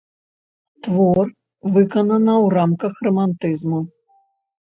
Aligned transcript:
Твор 0.85 1.27
выканана 1.75 2.33
ў 2.45 2.47
рамках 2.57 2.93
рамантызму. 3.09 3.79